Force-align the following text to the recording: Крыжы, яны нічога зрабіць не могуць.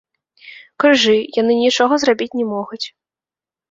Крыжы, 0.85 1.15
яны 1.41 1.53
нічога 1.63 1.93
зрабіць 2.07 2.33
не 2.43 2.51
могуць. 2.59 2.85